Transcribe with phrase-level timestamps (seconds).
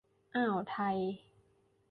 [0.35, 0.97] อ่าวไทย